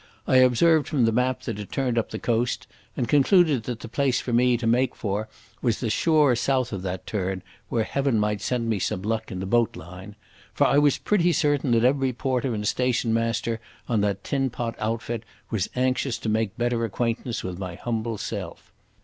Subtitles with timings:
[0.25, 2.65] I observed from the map that it turned up the coast,
[2.97, 5.29] and concluded that the place for me to make for
[5.61, 9.39] was the shore south of that turn, where Heaven might send me some luck in
[9.39, 10.15] the boat line.
[10.55, 14.73] For I was pretty certain that every porter and station master on that tin pot
[14.79, 18.71] outfit was anxious to make better acquaintance with my humble self.